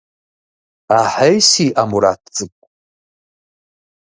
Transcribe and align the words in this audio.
Ахьей 0.99 1.37
сиӀэ, 1.49 1.83
Мурат 1.89 2.21
цӀыкӀу. 2.35 2.67